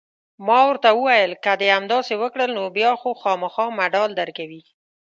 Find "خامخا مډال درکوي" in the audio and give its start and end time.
3.21-4.61